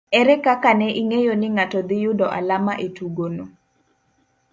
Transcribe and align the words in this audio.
Ere 0.19 0.35
kaka 0.45 0.69
ne 0.79 0.87
ing'eyo 1.01 1.33
ni 1.37 1.47
ng'ato 1.55 1.79
dhi 1.87 1.97
yudo 2.03 2.25
alama 2.37 2.73
e 2.85 2.87
tugono 2.95 3.45